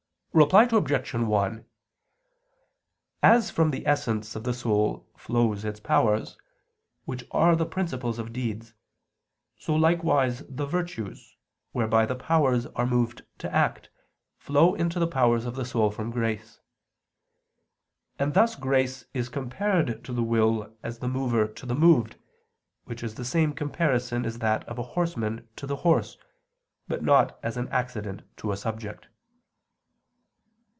[0.33, 1.13] Reply Obj.
[1.13, 1.65] 1:
[3.21, 6.37] As from the essence of the soul flows its powers,
[7.03, 8.73] which are the principles of deeds,
[9.57, 11.35] so likewise the virtues,
[11.73, 13.89] whereby the powers are moved to act,
[14.37, 16.61] flow into the powers of the soul from grace.
[18.17, 22.15] And thus grace is compared to the will as the mover to the moved,
[22.85, 26.15] which is the same comparison as that of a horseman to the horse
[26.87, 29.09] but not as an accident to a subject.